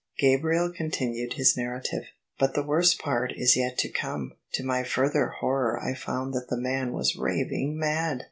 [0.17, 2.05] Gabriel continued his narrative."
[2.39, 4.31] But the worst part is yet to come.
[4.53, 8.19] To my further horror I found that the man was raving mad!